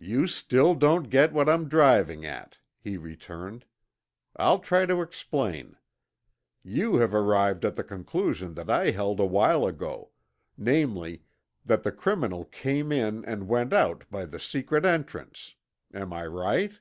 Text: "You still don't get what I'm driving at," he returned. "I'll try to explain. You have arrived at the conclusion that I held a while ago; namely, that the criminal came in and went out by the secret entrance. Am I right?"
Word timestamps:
"You 0.00 0.26
still 0.26 0.74
don't 0.74 1.04
get 1.08 1.32
what 1.32 1.48
I'm 1.48 1.68
driving 1.68 2.26
at," 2.26 2.58
he 2.80 2.96
returned. 2.96 3.66
"I'll 4.34 4.58
try 4.58 4.84
to 4.84 5.00
explain. 5.00 5.76
You 6.64 6.96
have 6.96 7.14
arrived 7.14 7.64
at 7.64 7.76
the 7.76 7.84
conclusion 7.84 8.54
that 8.54 8.68
I 8.68 8.90
held 8.90 9.20
a 9.20 9.24
while 9.24 9.64
ago; 9.64 10.10
namely, 10.58 11.22
that 11.64 11.84
the 11.84 11.92
criminal 11.92 12.46
came 12.46 12.90
in 12.90 13.24
and 13.24 13.46
went 13.46 13.72
out 13.72 14.02
by 14.10 14.24
the 14.24 14.40
secret 14.40 14.84
entrance. 14.84 15.54
Am 15.94 16.12
I 16.12 16.26
right?" 16.26 16.76